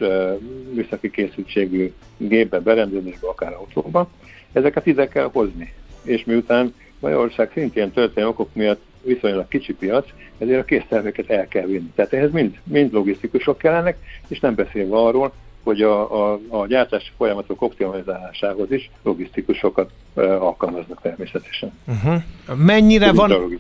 [0.74, 4.10] műszaki készültségű gépbe, berendezésbe, akár autóba,
[4.52, 5.74] ezeket ide kell hozni.
[6.04, 6.74] És miután
[7.04, 10.06] Magyarország szintén történelmi okok miatt viszonylag kicsi piac,
[10.38, 11.92] ezért a készterméket el kell vinni.
[11.96, 17.12] Tehát ehhez mind, mind logisztikusok kellenek, és nem beszélve arról, hogy a, a, a gyártási
[17.18, 21.72] folyamatok optimalizálásához is logisztikusokat uh, alkalmaznak természetesen.
[21.88, 22.22] Uh-huh.
[22.58, 23.60] Mennyire van...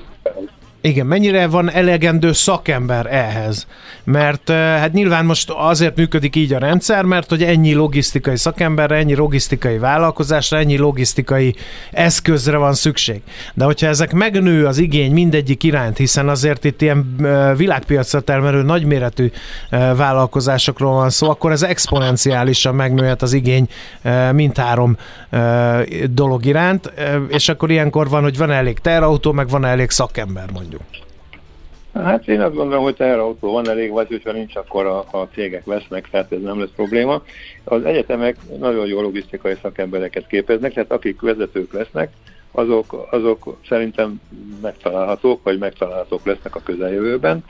[0.85, 3.67] Igen, mennyire van elegendő szakember ehhez?
[4.03, 9.15] Mert hát nyilván most azért működik így a rendszer, mert hogy ennyi logisztikai szakemberre, ennyi
[9.15, 11.55] logisztikai vállalkozásra, ennyi logisztikai
[11.91, 13.21] eszközre van szükség.
[13.53, 17.15] De hogyha ezek megnő az igény mindegyik iránt, hiszen azért itt ilyen
[17.57, 19.31] világpiacra termelő nagyméretű
[19.69, 23.67] vállalkozásokról van szó, akkor ez exponenciálisan megnőhet az igény
[24.31, 24.97] mindhárom
[26.09, 26.93] dolog iránt,
[27.27, 31.11] és akkor ilyenkor van, hogy van elég terautó, meg van elég szakember mondjuk mondjuk?
[31.93, 35.65] Hát én azt gondolom, hogy teherautó van elég, vagy hogyha nincs, akkor a, a cégek
[35.65, 37.23] vesznek, tehát ez nem lesz probléma.
[37.63, 42.11] Az egyetemek nagyon jó logisztikai szakembereket képeznek, tehát akik vezetők lesznek,
[42.51, 44.21] azok, azok szerintem
[44.61, 47.43] megtalálhatók, vagy megtalálhatók lesznek a közeljövőben.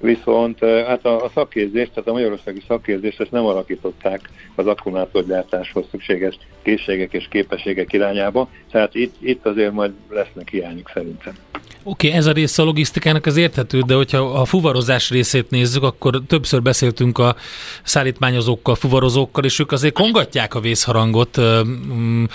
[0.00, 5.84] Viszont eh, hát a, a szakképzést, tehát a magyarországi szakképzést ezt nem alakították az akkumulátorgyártáshoz
[5.90, 11.34] szükséges készségek és képességek irányába, tehát itt, itt azért majd lesznek hiányuk szerintem.
[11.82, 15.82] Oké, okay, ez a része a logisztikának az érthető, de hogyha a fuvarozás részét nézzük,
[15.82, 17.36] akkor többször beszéltünk a
[17.82, 22.26] szállítmányozókkal, fuvarozókkal, és ők azért kongatják a vészharangot um,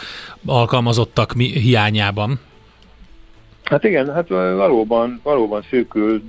[0.46, 2.40] alkalmazottak mi, hiányában.
[3.64, 6.22] Hát igen, hát valóban, valóban szűkül,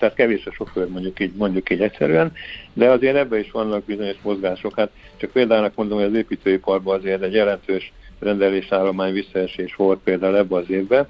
[0.00, 2.32] tehát kevés a sofőr, mondjuk így, mondjuk így egyszerűen,
[2.72, 4.76] de azért ebben is vannak bizonyos mozgások.
[4.76, 10.58] Hát csak például mondom, hogy az építőiparban azért egy jelentős rendelésállomány visszaesés volt például ebben
[10.58, 11.08] az évben,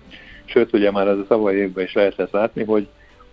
[0.51, 2.89] Sőt, ugye már az a tavaly évben is lehetett látni, hogy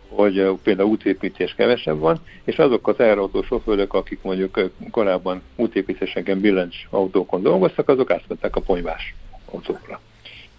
[0.09, 4.59] hogy például útépítés kevesebb van, és azok a teherautó sofőrök, akik mondjuk
[4.91, 9.15] korábban útépítéseken billencs autókon dolgoztak, azok átvettek a ponyvás
[9.51, 10.01] autókra.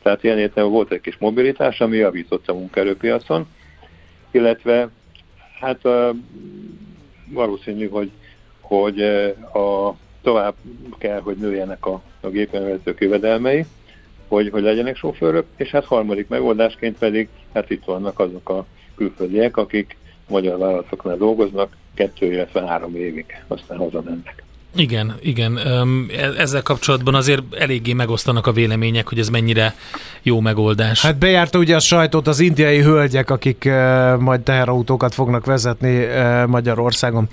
[0.03, 3.47] Tehát ilyen értelemben volt egy kis mobilitás, ami javított a munkaerőpiacon,
[4.31, 4.89] illetve
[5.61, 6.15] hát a,
[7.29, 8.11] valószínű, hogy,
[8.61, 9.03] hogy
[9.53, 10.55] a, tovább
[10.99, 13.65] kell, hogy nőjenek a, a gépjárművezetők jövedelmei,
[14.29, 19.57] hogy, hogy legyenek sofőrök, és hát harmadik megoldásként pedig, hát itt vannak azok a külföldiek,
[19.57, 19.97] akik
[20.29, 24.43] magyar vállalatoknál dolgoznak kettő, illetve három évig, aztán hazamennek.
[24.77, 25.59] Igen, igen.
[25.59, 29.75] E- ezzel kapcsolatban azért eléggé megosztanak a vélemények, hogy ez mennyire
[30.23, 31.03] jó megoldás.
[31.03, 33.71] Hát bejárta ugye a sajtót az indiai hölgyek, akik
[34.19, 36.07] majd teherautókat fognak vezetni
[36.47, 37.29] Magyarországon.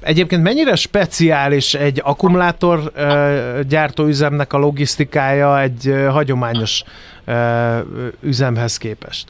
[0.00, 2.92] Egyébként mennyire speciális egy akkumulátor
[3.68, 6.82] gyártóüzemnek a logisztikája egy hagyományos
[8.20, 9.28] üzemhez képest?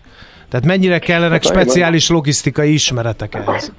[0.48, 3.72] Tehát mennyire kellenek hát, speciális logisztikai ismeretek ehhez?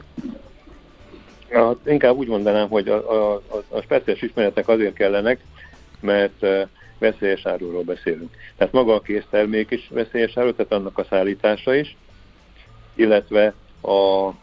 [1.56, 5.40] Ja, inkább úgy mondanám, hogy a, a, a, a speciális ismeretek azért kellenek,
[6.00, 6.46] mert
[6.98, 8.36] veszélyes áruról beszélünk.
[8.58, 11.96] Tehát maga a késztermék is veszélyes áru, tehát annak a szállítása is,
[12.96, 14.34] illetve a, a,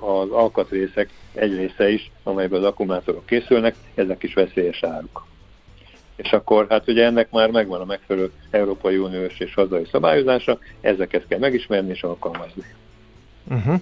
[0.00, 5.26] az alkatrészek egy része is, amelyből az akkumulátorok készülnek, ezek is veszélyes áruk.
[6.16, 11.26] És akkor hát ugye ennek már megvan a megfelelő Európai Uniós és hazai szabályozása, ezeket
[11.26, 12.62] kell megismerni és alkalmazni.
[13.50, 13.74] Uh-huh.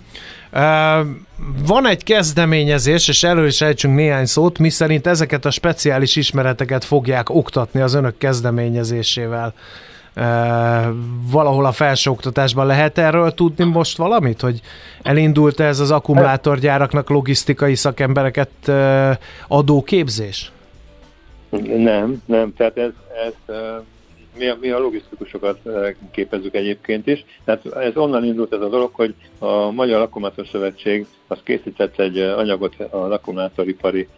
[0.53, 1.07] Uh,
[1.66, 6.85] van egy kezdeményezés, és elő is ejtsünk néhány szót, mi szerint ezeket a speciális ismereteket
[6.85, 9.55] fogják oktatni az önök kezdeményezésével.
[10.16, 10.22] Uh,
[11.31, 14.61] valahol a felsőoktatásban lehet erről tudni most valamit, hogy
[15.03, 19.11] elindult ez az akkumulátorgyáraknak logisztikai szakembereket uh,
[19.48, 20.53] adó képzés?
[21.77, 22.90] Nem, nem, tehát ez,
[23.27, 23.55] ez
[24.38, 25.59] mi a, mi a logisztikusokat
[26.11, 27.25] képezzük egyébként is.
[27.45, 32.18] Tehát ez onnan indult ez a dolog, hogy a Magyar Akkumulátor Szövetség az készített egy
[32.18, 34.09] anyagot az akkumulátoripari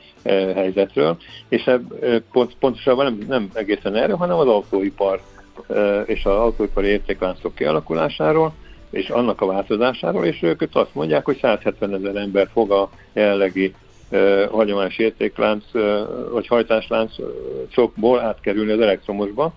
[0.54, 1.16] helyzetről,
[1.48, 1.94] és ebb,
[2.32, 5.20] pont, pontosabban nem, nem egészen erről, hanem az autóipar
[6.04, 8.52] és az autóipari értékláncok kialakulásáról,
[8.90, 13.74] és annak a változásáról, és ők azt mondják, hogy 170 ezer ember fog a jelenlegi
[14.50, 15.64] hagyományos értéklánc
[16.32, 19.54] vagy hajtásláncokból átkerülni az elektromosba,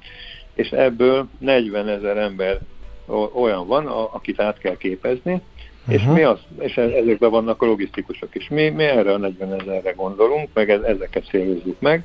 [0.58, 2.60] és ebből 40 ezer ember
[3.34, 5.94] olyan van, akit át kell képezni, uh-huh.
[5.94, 8.50] és, mi az, és e-, ezekben vannak a logisztikusok is.
[8.50, 12.04] Mi, mi erre a 40 ezerre gondolunk, meg ezeket szélőzzük meg,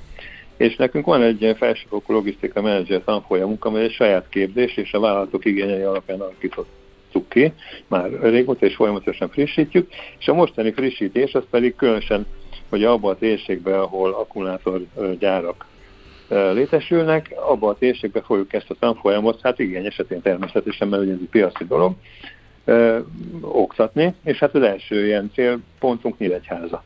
[0.57, 5.45] és nekünk van egy felsőfokú logisztika menedzser tanfolyamunk, amely egy saját képzés, és a vállalatok
[5.45, 7.53] igényei alapján alakítottuk ki,
[7.87, 12.27] már régóta és folyamatosan frissítjük, és a mostani frissítés az pedig különösen,
[12.69, 15.67] hogy abban a térségben, ahol akkumulátorgyárak
[16.33, 21.19] létesülnek, abban a térségben fogjuk ezt a tanfolyamot, hát igen, esetén természetesen, mert ugye ez
[21.21, 21.95] egy piaci dolog,
[22.65, 22.99] ö,
[23.41, 26.83] oktatni, és hát az első ilyen célpontunk Nyíregyháza.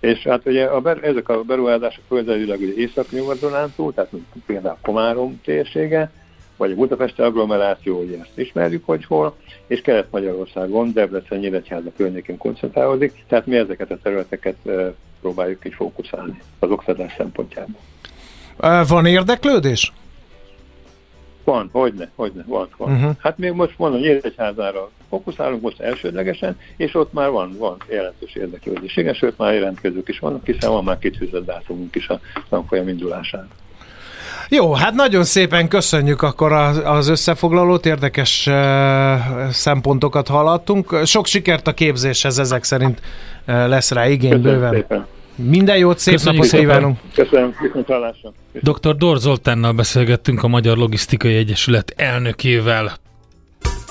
[0.00, 4.10] És hát ugye a ber, ezek a beruházások földrajzilag ugye észak-nyugaton tehát
[4.46, 6.10] például Komárom térsége,
[6.56, 13.24] vagy a Budapesti agglomeráció, ugye ezt ismerjük, hogy hol, és Kelet-Magyarországon, Debrecen, Nyíregyháza környékén koncentrálódik,
[13.28, 14.56] tehát mi ezeket a területeket
[15.20, 17.80] próbáljuk így fókuszálni az oktatás szempontjából.
[18.88, 19.92] Van érdeklődés?
[21.44, 22.92] Van, hogyne, hogyne, van, van.
[22.92, 23.12] Uh-huh.
[23.18, 28.96] Hát még most mondom, Nyíregyházára fókuszálunk most elsődlegesen, és ott már van, van jelentős érdeklődés.
[28.96, 33.48] Igen, sőt már jelentkezők is vannak, hiszen van már kitűzött dátumunk is a tanfolyam indulására.
[34.48, 38.48] Jó, hát nagyon szépen köszönjük akkor az összefoglalót, érdekes
[39.50, 41.00] szempontokat hallottunk.
[41.04, 43.00] Sok sikert a képzéshez, ezek szerint
[43.44, 44.72] lesz rá igény Köszönöm bőven.
[44.72, 45.06] Szépen.
[45.36, 46.98] Minden jót, szép Köszönjük napot kívánunk!
[47.14, 47.54] Köszönöm,
[48.60, 48.96] Dr.
[48.96, 52.96] Dor Zoltánnal beszélgettünk a Magyar Logisztikai Egyesület elnökével.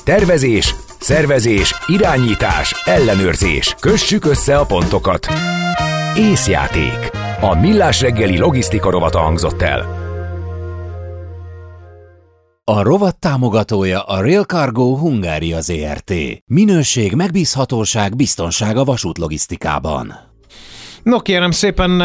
[0.03, 3.75] Tervezés, szervezés, irányítás, ellenőrzés.
[3.79, 5.27] Kössük össze a pontokat.
[6.17, 7.09] Észjáték.
[7.41, 9.99] A Millás reggeli logisztika rovata hangzott el.
[12.63, 16.13] A rovat támogatója a Rail Cargo Hungária ZRT.
[16.45, 20.30] Minőség, megbízhatóság, biztonság a vasútlogisztikában.
[21.03, 21.97] No kérem szépen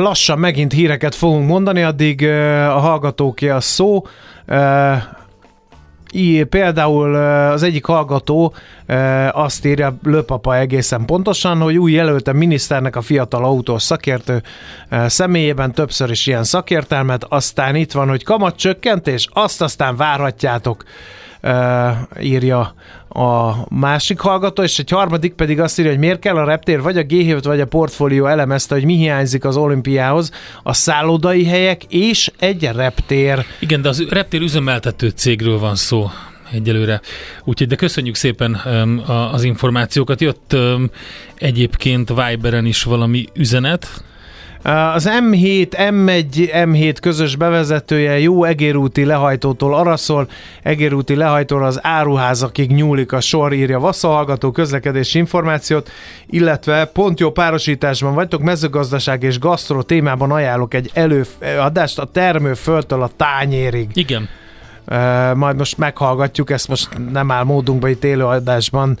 [0.00, 2.26] lassan megint híreket fogunk mondani, addig
[2.68, 4.02] a hallgatóké a szó.
[6.12, 7.14] I, például
[7.50, 8.54] az egyik hallgató
[9.30, 14.42] azt írja Löpapa egészen pontosan, hogy új jelölte miniszternek a fiatal autós szakértő
[15.06, 20.84] személyében többször is ilyen szakértelmet, aztán itt van, hogy kamatcsökkentés, azt aztán várhatjátok
[22.20, 22.74] írja
[23.08, 26.98] a másik hallgató, és egy harmadik pedig azt írja, hogy miért kell a reptér, vagy
[26.98, 30.30] a g vagy a portfólió elemezte, hogy mi hiányzik az olimpiához,
[30.62, 33.44] a szállodai helyek és egy reptér.
[33.60, 36.10] Igen, de az reptér üzemeltető cégről van szó
[36.52, 37.00] egyelőre.
[37.44, 40.20] Úgyhogy, de köszönjük szépen um, az információkat.
[40.20, 40.90] Jött um,
[41.34, 44.04] egyébként Viberen is valami üzenet,
[44.66, 50.28] az M7, M1, M7 közös bevezetője jó egérúti lehajtótól araszol,
[50.62, 55.90] egérúti lehajtóra az áruházakig nyúlik a sor, írja Vassza hallgató közlekedési információt,
[56.26, 63.10] illetve pont jó párosításban vagytok, mezőgazdaság és gasztro témában ajánlok egy előadást a termőföldtől a
[63.16, 63.90] tányérig.
[63.94, 64.28] Igen.
[65.34, 68.98] Majd most meghallgatjuk, ezt most nem áll módunkban itt élőadásban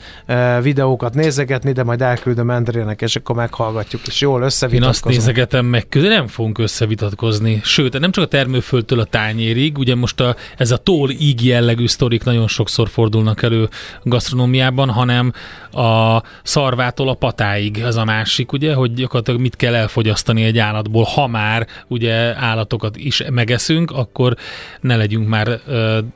[0.62, 5.04] videókat nézegetni, de majd elküldöm Endrének, és akkor meghallgatjuk, és jól összevitatkozunk.
[5.14, 7.60] Én azt nézegetem meg, közül nem fogunk összevitatkozni.
[7.62, 11.86] Sőt, nem csak a termőföldtől a tányérig, ugye most a, ez a tól íg jellegű
[11.86, 13.68] sztorik nagyon sokszor fordulnak elő
[14.02, 15.32] gasztronómiában, hanem
[15.72, 21.04] a szarvától a patáig, ez a másik, ugye, hogy gyakorlatilag mit kell elfogyasztani egy állatból,
[21.04, 24.36] ha már ugye állatokat is megeszünk, akkor
[24.80, 25.60] ne legyünk már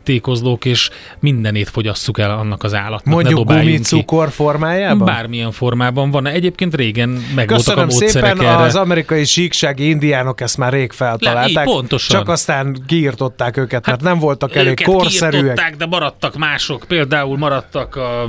[0.02, 3.14] tékozlók, és mindenét fogyasszuk el annak az állatnak.
[3.14, 5.06] Mondjuk gumicukor formájában?
[5.06, 6.26] Bármilyen formában van.
[6.26, 8.56] Egyébként régen meg Köszönöm voltak a szépen, erre.
[8.56, 11.66] az amerikai síksági indiánok ezt már rég feltalálták.
[11.66, 12.18] Le, pontosan.
[12.18, 15.76] Csak aztán kiirtották őket, hát mert nem voltak elég korszerűek.
[15.76, 16.84] de maradtak mások.
[16.88, 18.26] Például maradtak a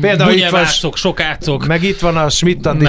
[0.00, 0.64] Például itt van,
[0.94, 1.66] sokácok.
[1.66, 2.86] Meg itt van a schmidt Andi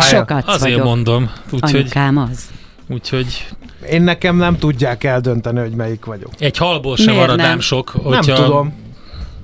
[0.00, 1.30] sokat Azért mondom.
[1.50, 2.50] Úgyhogy, Anyukám az.
[2.88, 3.46] Úgyhogy
[3.90, 6.30] én nekem nem tudják eldönteni, hogy melyik vagyok.
[6.38, 7.88] Egy halból sem maradám sok.
[7.88, 8.10] Hogyha...
[8.10, 8.80] Nem tudom.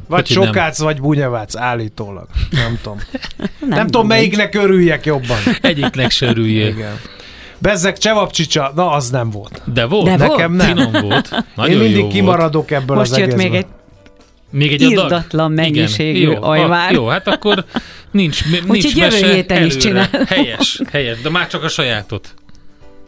[0.08, 0.86] Vagy hogy sokác, nem.
[0.86, 2.26] vagy bunyavác, állítólag.
[2.50, 2.98] Nem tudom.
[3.60, 5.38] nem, nem tudom, melyiknek örüljek jobban.
[5.60, 6.74] Egyiknek se örüljék.
[6.74, 7.00] Igen.
[7.58, 9.62] Bezzek csevapcsicsa, na az nem volt.
[9.64, 10.04] De volt.
[10.04, 10.66] De Nekem volt?
[10.66, 10.76] nem.
[10.76, 11.44] Finom volt.
[11.54, 13.66] Nagyon Én mindig kimaradok ebből Most az jött még egy
[14.50, 16.32] még egy irdatlan mennyiségű Igen.
[16.32, 16.90] Jó, ajvár.
[16.90, 17.64] A, jó, hát akkor
[18.10, 20.08] nincs, nincs Úgyhogy jövő héten is csinál.
[20.26, 22.34] Helyes, helyes, de már csak a sajátot.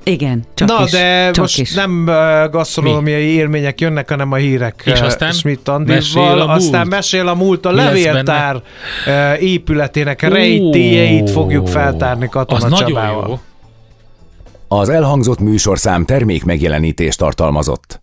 [0.05, 1.74] Igen, csak Na, is, de csak most is.
[1.74, 2.05] nem
[2.51, 3.30] gasztronómiai Mi?
[3.30, 6.40] élmények jönnek, hanem a hírek És aztán Schmidt Andival.
[6.40, 8.62] Aztán mesél a múlt a levéltár
[9.07, 13.12] uh, épületének rejtélyeit fogjuk feltárni Katona az Csabával.
[13.20, 13.38] Nagyon jó.
[14.68, 18.01] Az elhangzott műsorszám termék megjelenítést tartalmazott.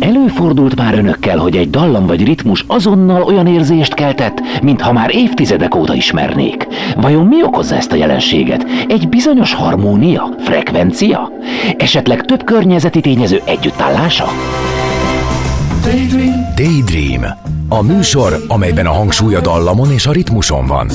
[0.00, 5.74] Előfordult már önökkel, hogy egy dallam vagy ritmus azonnal olyan érzést keltett, mintha már évtizedek
[5.74, 6.66] óta ismernék.
[6.96, 8.66] Vajon mi okozza ezt a jelenséget?
[8.88, 10.34] Egy bizonyos harmónia?
[10.38, 11.32] Frekvencia?
[11.76, 14.26] Esetleg több környezeti tényező együttállása?
[15.84, 16.32] Daydream.
[16.56, 17.24] Daydream.
[17.68, 20.88] A műsor, amelyben a hangsúly a dallamon és a ritmuson van.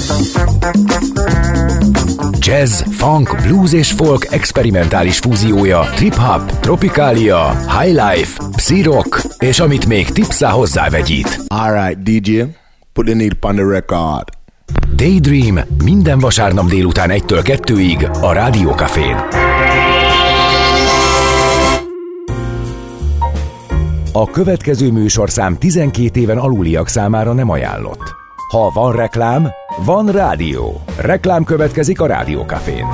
[2.40, 10.50] Jazz, funk, blues és folk experimentális fúziója, trip-hop, tropikália, highlife, psi-rock, és amit még tipszá
[10.50, 11.40] hozzávegyít.
[11.48, 12.42] Alright, DJ,
[12.94, 14.24] put the on the record.
[14.96, 19.16] Daydream minden vasárnap délután 1-től 2-ig a Rádiókafén.
[24.12, 28.24] A következő műsorszám 12 éven aluliak számára nem ajánlott.
[28.56, 29.47] Ha van reklám,
[29.86, 30.82] van rádió.
[30.97, 32.86] Reklám következik a Rádiókafén.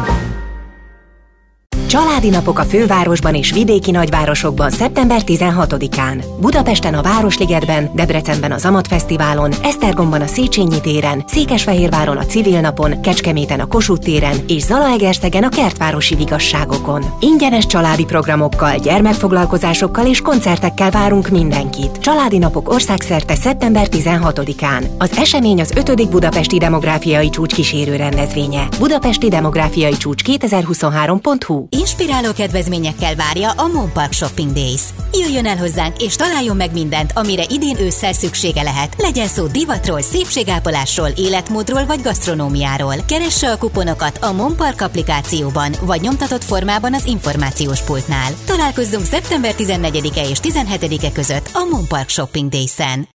[1.91, 6.23] Családi napok a fővárosban és vidéki nagyvárosokban szeptember 16-án.
[6.39, 13.01] Budapesten a Városligetben, Debrecenben az Amat Fesztiválon, Esztergomban a Széchenyi téren, Székesfehérváron a Civil Napon,
[13.01, 17.05] Kecskeméten a Kossuth téren és Zalaegerszegen a Kertvárosi Vigasságokon.
[17.19, 21.97] Ingyenes családi programokkal, gyermekfoglalkozásokkal és koncertekkel várunk mindenkit.
[21.97, 24.83] Családi napok országszerte szeptember 16-án.
[24.97, 26.09] Az esemény az 5.
[26.09, 28.67] Budapesti Demográfiai Csúcs kísérő rendezvénye.
[28.79, 34.81] Budapesti Demográfiai Csúcs 2023.hu Inspiráló kedvezményekkel várja a Monpark Shopping Days.
[35.13, 38.95] Jöjjön el hozzánk és találjon meg mindent, amire idén ősszel szüksége lehet.
[38.97, 42.95] Legyen szó divatról, szépségápolásról, életmódról vagy gasztronómiáról.
[43.07, 48.31] Keresse a kuponokat a Monpark applikációban, vagy nyomtatott formában az információs pultnál.
[48.45, 53.07] Találkozzunk szeptember 14-e és 17-e között a Monpark Shopping Days-en.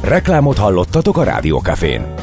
[0.00, 2.14] Reklámot hallottatok a Rádiókafén.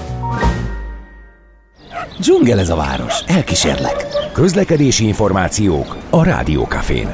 [2.21, 4.07] Dzsungel ez a város, elkísérlek.
[4.33, 7.13] Közlekedési információk a Rádiókafén.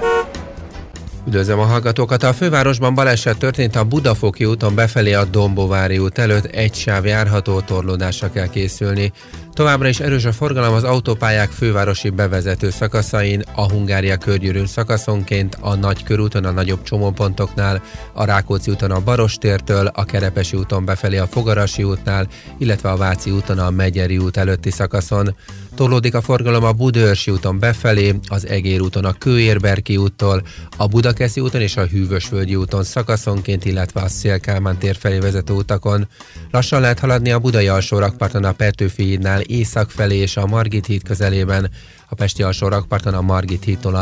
[1.27, 2.23] Üdvözlöm a hallgatókat!
[2.23, 6.45] A fővárosban baleset történt a Budafoki úton befelé a Dombovári út előtt.
[6.45, 9.11] Egy sáv járható, torlódásra kell készülni.
[9.57, 15.75] Továbbra is erős a forgalom az autópályák fővárosi bevezető szakaszain, a Hungária körgyűrűn szakaszonként, a
[15.75, 17.81] Nagy körúton a nagyobb csomópontoknál,
[18.13, 22.27] a Rákóczi úton a Barostértől, a Kerepesi úton befelé a Fogarasi útnál,
[22.57, 25.35] illetve a Váci úton a Megyeri út előtti szakaszon.
[25.75, 30.43] Tolódik a forgalom a Budőrsi úton befelé, az Egér úton a Kőérberki úttól,
[30.77, 36.07] a Budakeszi úton és a Hűvösvölgyi úton szakaszonként, illetve a Szélkálmán tér felé vezető utakon.
[36.51, 41.03] Lassan lehet haladni a Budai alsó a Petőfi hídnál észak felé és a Margit híd
[41.03, 41.71] közelében,
[42.09, 43.95] a Pesti alsó rakparton a Margit hídtól